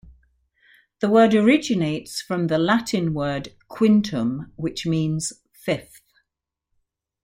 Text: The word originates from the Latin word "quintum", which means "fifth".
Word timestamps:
The 1.01 1.09
word 1.11 1.35
originates 1.35 2.23
from 2.23 2.47
the 2.47 2.57
Latin 2.57 3.13
word 3.13 3.49
"quintum", 3.69 4.51
which 4.55 4.83
means 4.83 5.31
"fifth". 5.51 6.01